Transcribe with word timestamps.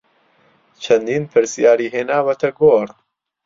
چەندین 0.83 1.23
پرسیاری 1.31 1.91
هێناوەتە 1.93 2.49
گۆڕ 2.59 2.87